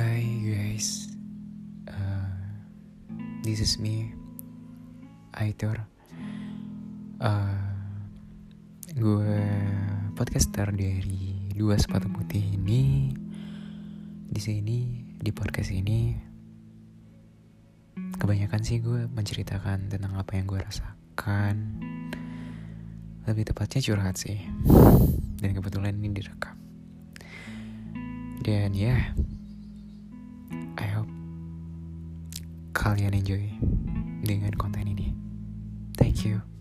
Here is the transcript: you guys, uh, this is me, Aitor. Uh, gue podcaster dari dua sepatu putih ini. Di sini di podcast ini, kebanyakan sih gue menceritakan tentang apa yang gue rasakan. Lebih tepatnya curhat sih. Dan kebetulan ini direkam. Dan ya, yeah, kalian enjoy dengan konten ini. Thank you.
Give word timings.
you 0.00 0.56
guys, 0.56 1.12
uh, 1.84 2.32
this 3.44 3.60
is 3.60 3.76
me, 3.76 4.08
Aitor. 5.36 5.84
Uh, 7.20 7.60
gue 8.96 9.36
podcaster 10.16 10.72
dari 10.72 11.52
dua 11.52 11.76
sepatu 11.76 12.08
putih 12.08 12.40
ini. 12.40 13.12
Di 14.32 14.40
sini 14.40 15.04
di 15.20 15.28
podcast 15.28 15.68
ini, 15.76 16.16
kebanyakan 18.16 18.64
sih 18.64 18.80
gue 18.80 19.12
menceritakan 19.12 19.92
tentang 19.92 20.16
apa 20.16 20.40
yang 20.40 20.48
gue 20.48 20.56
rasakan. 20.56 21.54
Lebih 23.28 23.44
tepatnya 23.52 23.84
curhat 23.84 24.16
sih. 24.16 24.40
Dan 25.36 25.52
kebetulan 25.52 26.00
ini 26.00 26.16
direkam. 26.16 26.56
Dan 28.40 28.72
ya, 28.72 28.96
yeah, 28.96 29.02
kalian 32.72 33.12
enjoy 33.14 33.44
dengan 34.24 34.52
konten 34.56 34.88
ini. 34.88 35.12
Thank 35.96 36.24
you. 36.24 36.51